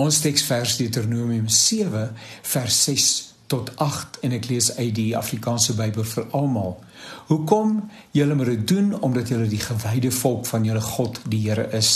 Ons 0.00 0.22
teksvers 0.24 0.78
Deuteronomium 0.80 1.48
7 1.52 2.06
vers 2.42 2.76
6 2.84 3.08
tot 3.52 3.72
8 3.76 4.20
en 4.24 4.32
ek 4.32 4.46
lees 4.48 4.70
uit 4.78 4.94
die 4.96 5.10
Afrikaanse 5.18 5.74
Bybel 5.76 6.06
vir 6.08 6.28
almal. 6.38 6.78
Hoekom 7.28 7.74
julle 8.16 8.36
moet 8.38 8.48
dit 8.52 8.62
doen 8.70 8.94
omdat 9.04 9.28
julle 9.28 9.48
die 9.50 9.60
gewyde 9.60 10.12
volk 10.14 10.46
van 10.48 10.64
julle 10.64 10.80
God 10.86 11.20
die 11.28 11.42
Here 11.42 11.66
is. 11.76 11.90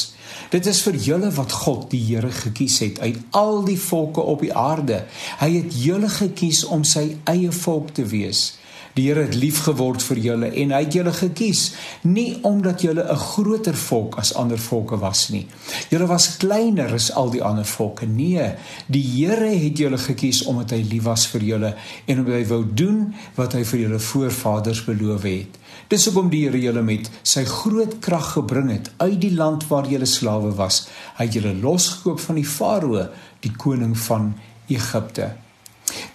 Dit 0.52 0.68
is 0.68 0.82
vir 0.84 0.98
julle 1.06 1.30
wat 1.38 1.54
God 1.64 1.86
die 1.94 2.02
Here 2.10 2.32
gekies 2.42 2.80
het 2.84 3.00
uit 3.00 3.22
al 3.40 3.62
die 3.70 3.78
volke 3.80 4.20
op 4.34 4.44
die 4.44 4.52
aarde. 4.52 5.04
Hy 5.40 5.50
het 5.54 5.78
julle 5.86 6.12
gekies 6.12 6.64
om 6.66 6.84
sy 6.84 7.06
eie 7.30 7.54
volk 7.64 7.94
te 7.96 8.04
wees. 8.10 8.50
Die 8.94 9.08
Here 9.08 9.24
het 9.26 9.34
lief 9.34 9.64
geword 9.66 10.04
vir 10.06 10.18
julle 10.22 10.48
en 10.54 10.70
hy 10.70 10.78
het 10.84 10.94
julle 10.94 11.10
gekies 11.14 11.62
nie 12.06 12.36
omdat 12.46 12.84
julle 12.86 13.02
'n 13.02 13.16
groter 13.18 13.74
volk 13.74 14.18
as 14.22 14.34
ander 14.34 14.58
volke 14.58 14.98
was 14.98 15.28
nie. 15.30 15.46
Julle 15.90 16.06
was 16.06 16.36
kleiner 16.36 16.92
as 16.94 17.10
al 17.12 17.30
die 17.30 17.42
ander 17.42 17.64
volke. 17.64 18.06
Nee, 18.06 18.54
die 18.86 19.02
Here 19.02 19.50
het 19.50 19.78
julle 19.78 19.98
gekies 19.98 20.44
omdat 20.44 20.70
hy 20.70 20.82
lief 20.82 21.02
was 21.02 21.26
vir 21.26 21.40
julle 21.40 21.74
en 22.06 22.18
omdat 22.18 22.34
hy 22.34 22.46
wou 22.46 22.64
doen 22.74 23.14
wat 23.34 23.52
hy 23.52 23.64
vir 23.64 23.80
julle 23.80 23.98
voorvaders 23.98 24.84
beloof 24.84 25.22
het. 25.22 25.58
Dis 25.88 26.04
hoekom 26.04 26.30
die 26.30 26.44
Here 26.44 26.60
julle 26.60 26.82
met 26.82 27.10
sy 27.22 27.44
groot 27.44 27.98
krag 27.98 28.32
gebring 28.32 28.70
het 28.70 28.92
uit 28.98 29.20
die 29.20 29.34
land 29.34 29.66
waar 29.68 29.86
julle 29.90 30.06
slawe 30.06 30.54
was. 30.54 30.86
Hy 31.18 31.24
het 31.24 31.34
julle 31.34 31.54
losgekoop 31.54 32.20
van 32.20 32.34
die 32.34 32.46
Farao, 32.46 33.08
die 33.40 33.52
koning 33.52 33.98
van 33.98 34.34
Egipte. 34.68 35.43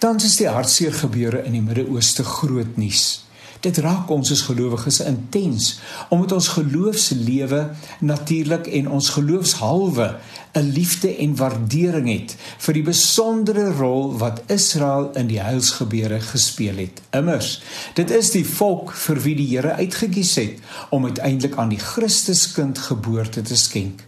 Tans 0.00 0.24
is 0.24 0.38
die 0.40 0.46
hartseer 0.48 0.94
gebeure 0.96 1.42
in 1.44 1.52
die 1.52 1.60
Midde-Ooste 1.60 2.24
groot 2.24 2.78
nuus. 2.80 3.26
Dit 3.60 3.82
raak 3.84 4.08
ons 4.08 4.30
as 4.32 4.46
gelowiges 4.46 5.02
intens 5.04 5.74
omdat 6.08 6.32
ons 6.38 6.46
geloofslewe 6.54 7.58
natuurlik 8.08 8.70
en 8.78 8.88
ons 8.96 9.10
geloofshalwe 9.18 10.06
'n 10.56 10.72
liefde 10.72 11.10
en 11.16 11.36
waardering 11.36 12.08
het 12.08 12.32
vir 12.64 12.74
die 12.74 12.82
besondere 12.82 13.66
rol 13.76 14.16
wat 14.16 14.40
Israel 14.48 15.10
in 15.20 15.28
die 15.28 15.40
heilsgebeure 15.40 16.20
gespeel 16.20 16.80
het. 16.80 17.04
Immers, 17.12 17.60
dit 17.94 18.10
is 18.10 18.30
die 18.30 18.46
volk 18.46 18.96
vir 18.96 19.20
wie 19.20 19.36
die 19.36 19.50
Here 19.52 19.76
uitgekies 19.76 20.34
het 20.34 20.56
om 20.88 21.04
uiteindelik 21.04 21.56
aan 21.56 21.68
die 21.68 21.84
Christuskind 21.92 22.78
geboorte 22.78 23.42
te 23.42 23.56
skenk. 23.56 24.00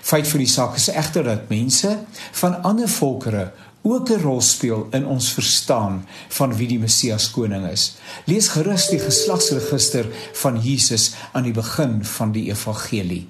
Feit 0.00 0.28
van 0.28 0.38
die 0.38 0.48
saak 0.48 0.76
is 0.76 0.88
egter 0.88 1.24
dat 1.24 1.48
mense 1.48 1.98
van 2.32 2.62
ander 2.62 2.88
volkere 2.88 3.52
ook 3.92 4.10
'n 4.10 4.20
rol 4.20 4.40
speel 4.40 4.86
in 4.90 5.06
ons 5.06 5.32
verstaan 5.32 6.06
van 6.28 6.56
wie 6.56 6.68
die 6.68 6.78
Messias 6.78 7.30
koning 7.30 7.68
is. 7.68 7.94
Lees 8.24 8.48
gerus 8.48 8.88
die 8.88 8.98
geslagsregister 8.98 10.06
van 10.32 10.60
Jesus 10.60 11.12
aan 11.32 11.42
die 11.42 11.52
begin 11.52 12.04
van 12.04 12.32
die 12.32 12.50
evangelie. 12.50 13.28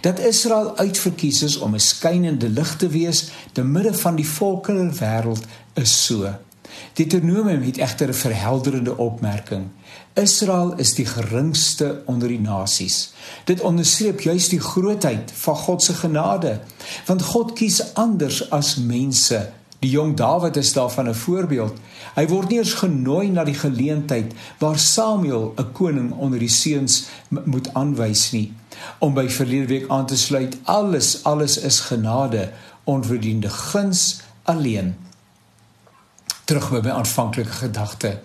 Dat 0.00 0.18
Israel 0.18 0.76
uitverkies 0.76 1.42
is 1.42 1.56
om 1.56 1.74
'n 1.74 1.80
skynende 1.80 2.48
lig 2.48 2.76
te 2.76 2.88
wees 2.88 3.30
te 3.52 3.64
midde 3.64 3.94
van 3.94 4.14
die 4.14 4.28
volkerre 4.28 4.90
wêreld 4.90 5.44
is 5.74 6.04
so. 6.04 6.34
Deuteronomium 6.92 7.62
het 7.62 7.76
egter 7.76 8.08
'n 8.08 8.14
verhelderende 8.14 8.96
opmerking. 8.96 9.66
Israel 10.12 10.74
is 10.76 10.94
die 10.94 11.06
geringste 11.06 12.02
onder 12.06 12.28
die 12.28 12.40
nasies. 12.40 13.12
Dit 13.44 13.60
onderstreep 13.60 14.20
juis 14.20 14.48
die 14.48 14.60
grootheid 14.60 15.32
van 15.34 15.56
God 15.56 15.82
se 15.82 15.94
genade, 15.94 16.60
want 17.06 17.22
God 17.22 17.52
kies 17.52 17.94
anders 17.94 18.50
as 18.50 18.76
mense 18.76 19.52
Die 19.84 19.92
jong 19.92 20.14
Dawid 20.16 20.56
is 20.56 20.72
daarvan 20.72 21.08
'n 21.08 21.14
voorbeeld. 21.14 21.76
Hy 22.16 22.24
word 22.26 22.48
nie 22.48 22.58
eens 22.58 22.72
genooi 22.72 23.28
na 23.28 23.44
die 23.44 23.58
geleentheid 23.58 24.32
waar 24.58 24.78
Samuel 24.78 25.52
'n 25.56 25.72
koning 25.72 26.12
onder 26.12 26.38
die 26.38 26.48
seuns 26.48 27.04
moet 27.28 27.68
aanwys 27.74 28.30
nie. 28.32 28.52
Om 28.98 29.14
by 29.14 29.28
verlede 29.28 29.66
week 29.66 29.88
aan 29.88 30.06
te 30.06 30.16
sluit, 30.16 30.56
alles 30.62 31.24
alles 31.24 31.58
is 31.58 31.80
genade, 31.80 32.52
onverdiende 32.84 33.50
guns 33.50 34.20
alleen. 34.42 34.96
Terug 36.44 36.70
by 36.70 36.80
my 36.84 36.90
aanvanklike 36.98 37.50
gedagte. 37.62 38.18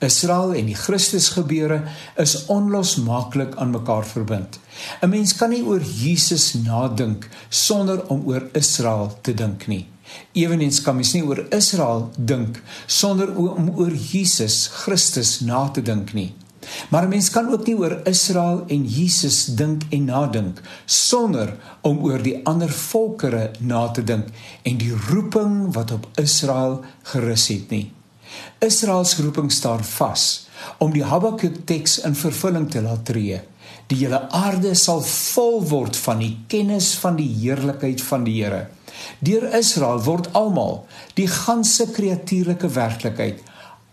Israel 0.00 0.54
en 0.56 0.66
die 0.66 0.74
Christusgebeure 0.74 1.82
is 2.18 2.46
onlosmaaklik 2.50 3.54
aan 3.60 3.70
mekaar 3.70 4.06
verbind. 4.06 4.58
'n 5.02 5.08
Mens 5.08 5.36
kan 5.36 5.50
nie 5.50 5.62
oor 5.62 5.80
Jesus 5.80 6.54
nadink 6.54 7.28
sonder 7.48 8.06
om 8.08 8.26
oor 8.26 8.48
Israel 8.52 9.18
te 9.22 9.34
dink 9.34 9.66
nie. 9.66 9.86
Ewenens 10.32 10.80
kan 10.82 10.96
mens 10.96 11.12
nie 11.12 11.22
oor 11.22 11.44
Israel 11.54 12.10
dink 12.16 12.62
sonder 12.86 13.36
om 13.36 13.70
oor 13.76 13.92
Jesus 13.92 14.66
Christus 14.82 15.40
na 15.40 15.68
te 15.68 15.82
dink 15.82 16.12
nie. 16.12 16.34
Maar 16.90 17.04
'n 17.04 17.08
mens 17.08 17.30
kan 17.30 17.52
ook 17.52 17.66
nie 17.66 17.76
oor 17.76 18.00
Israel 18.04 18.64
en 18.66 18.84
Jesus 18.84 19.44
dink 19.44 19.82
en 19.90 20.04
nadink 20.04 20.60
sonder 20.84 21.56
om 21.80 22.04
oor 22.04 22.22
die 22.22 22.40
ander 22.44 22.70
volkere 22.70 23.50
na 23.58 23.88
te 23.88 24.04
dink 24.04 24.26
en 24.62 24.76
die 24.76 24.94
roeping 25.08 25.72
wat 25.74 25.90
op 25.90 26.08
Israel 26.14 26.84
gerus 27.02 27.48
het 27.48 27.70
nie. 27.70 27.92
Israel 28.58 29.04
se 29.04 29.22
roeping 29.22 29.52
staan 29.52 29.84
vas 29.84 30.48
om 30.78 30.92
die 30.92 31.04
Habakuk 31.04 31.64
teks 31.64 31.98
in 31.98 32.14
vervulling 32.14 32.70
te 32.70 32.82
laat 32.82 33.04
tree. 33.04 33.40
Die 33.86 33.98
hele 34.04 34.20
aarde 34.30 34.74
sal 34.74 35.00
vol 35.02 35.62
word 35.66 35.96
van 35.96 36.18
die 36.22 36.36
kennis 36.46 36.92
van 37.00 37.16
die 37.16 37.30
heerlikheid 37.40 38.02
van 38.02 38.24
die 38.24 38.42
Here. 38.42 38.68
Deur 39.24 39.46
Israel 39.56 40.02
word 40.04 40.28
almal, 40.36 40.84
die 41.14 41.28
ganse 41.30 41.88
kreatieurlike 41.90 42.68
werklikheid, 42.68 43.40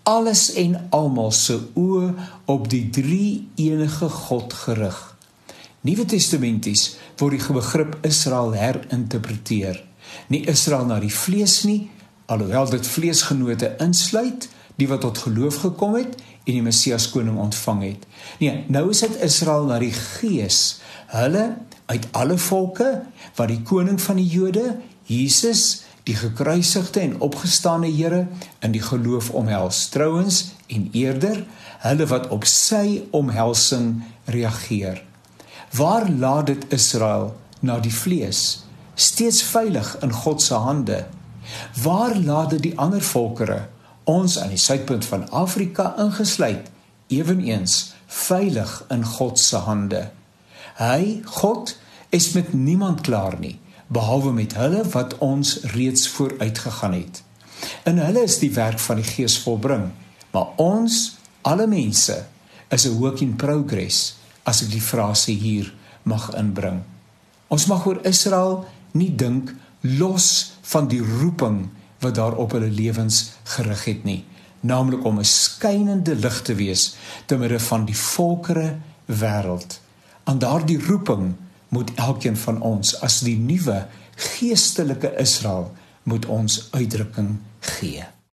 alles 0.07 0.53
en 0.55 0.77
almal 0.95 1.33
se 1.35 1.57
oë 1.75 2.13
op 2.47 2.69
die 2.71 2.85
drie 2.95 3.47
enige 3.59 4.07
God 4.09 4.53
gerig. 4.55 4.97
Nuwe 5.83 6.05
Testamenties 6.07 6.93
word 7.19 7.35
die 7.35 7.55
begrip 7.57 7.97
Israel 8.07 8.53
herinterpreteer. 8.55 9.81
Nie 10.31 10.45
Israel 10.47 10.87
na 10.87 11.01
die 11.03 11.11
vlees 11.11 11.61
nie, 11.67 11.89
alhoewel 12.31 12.71
dit 12.71 12.87
vleesgenote 12.87 13.73
insluit, 13.83 14.47
die 14.79 14.87
wat 14.87 15.03
tot 15.03 15.19
geloof 15.25 15.59
gekom 15.65 15.97
het 15.99 16.15
en 16.47 16.53
die 16.53 16.63
Messias 16.63 17.09
koning 17.11 17.39
ontvang 17.43 17.83
het. 17.83 18.05
Nee, 18.39 18.63
nou 18.71 18.87
is 18.93 19.03
dit 19.03 19.19
Israel 19.27 19.67
na 19.67 19.79
die 19.83 19.91
gees, 19.95 20.79
hulle 21.11 21.49
uit 21.87 22.07
alle 22.15 22.37
volke 22.39 22.93
wat 23.35 23.51
die 23.51 23.63
koning 23.67 23.99
van 24.01 24.19
die 24.19 24.27
Jode 24.27 24.77
Jesus 25.07 25.86
die 26.07 26.15
gekruisigde 26.15 27.01
en 27.03 27.19
opgestane 27.19 27.89
Here 27.91 28.27
in 28.63 28.71
die 28.71 28.83
geloof 28.83 29.29
omhels 29.35 29.87
trouens 29.91 30.43
en 30.71 30.87
eerder 30.95 31.43
hulle 31.83 32.07
wat 32.07 32.29
op 32.33 32.47
sy 32.47 33.03
omhelsing 33.15 34.03
reageer. 34.25 35.03
Waar 35.75 36.07
laat 36.09 36.47
dit 36.47 36.63
Israel 36.73 37.33
na 37.59 37.79
die 37.83 37.93
vlees 37.93 38.63
steeds 38.95 39.43
veilig 39.43 39.91
in 40.01 40.15
God 40.15 40.41
se 40.41 40.55
hande? 40.63 41.03
Waar 41.83 42.15
laat 42.15 42.55
dit 42.55 42.63
die 42.69 42.77
ander 42.79 43.03
volkere 43.03 43.65
ons 44.07 44.39
aan 44.39 44.55
die 44.55 44.63
suidpunt 44.63 45.05
van 45.05 45.27
Afrika 45.35 45.91
ingesluit 45.99 46.71
eweneens 47.11 47.93
veilig 48.07 48.79
in 48.89 49.03
God 49.05 49.39
se 49.39 49.59
hande? 49.67 50.07
Hy 50.79 51.21
God 51.41 51.75
is 52.15 52.31
met 52.31 52.53
niemand 52.55 53.03
klaar 53.03 53.35
nie 53.39 53.57
behalwe 53.87 54.33
met 54.33 54.55
hulle 54.55 54.83
wat 54.91 55.17
ons 55.17 55.57
reeds 55.73 56.07
vooruit 56.07 56.59
gegaan 56.59 56.93
het. 56.93 57.23
In 57.83 57.97
hulle 57.97 58.23
is 58.23 58.39
die 58.39 58.51
werk 58.53 58.79
van 58.79 58.99
die 59.01 59.07
Gees 59.07 59.37
volbring, 59.39 59.89
maar 60.31 60.53
ons 60.61 61.17
alle 61.41 61.67
mense 61.67 62.25
is 62.69 62.85
'n 62.85 62.97
work 62.99 63.21
in 63.21 63.35
progress 63.35 64.15
as 64.43 64.61
ek 64.61 64.71
die 64.71 64.81
frase 64.81 65.31
hier 65.31 65.73
mag 66.03 66.35
inbring. 66.35 66.81
Ons 67.47 67.65
mag 67.65 67.85
oor 67.85 67.99
Israel 68.03 68.65
nie 68.91 69.15
dink 69.15 69.53
los 69.81 70.51
van 70.61 70.87
die 70.87 71.01
roeping 71.01 71.69
wat 71.99 72.15
daar 72.15 72.35
op 72.35 72.51
hulle 72.51 72.69
lewens 72.69 73.31
gerig 73.43 73.85
het 73.85 74.03
nie, 74.03 74.25
naamlik 74.59 75.05
om 75.05 75.19
'n 75.19 75.25
skynende 75.25 76.15
lig 76.15 76.41
te 76.41 76.55
wees 76.55 76.95
te 77.25 77.37
midde 77.37 77.59
van 77.59 77.85
die 77.85 77.97
volkere 77.97 78.77
wêreld. 79.05 79.79
Aan 80.23 80.39
daardie 80.39 80.85
roeping 80.85 81.35
moet 81.69 81.91
elkeen 81.95 82.37
van 82.37 82.61
ons 82.61 82.93
as 83.01 83.19
die 83.25 83.37
nuwe 83.37 83.85
geestelike 84.15 85.13
Israel 85.19 85.71
moet 86.03 86.25
ons 86.25 86.67
uitdrukking 86.71 87.37
gee. 87.59 88.05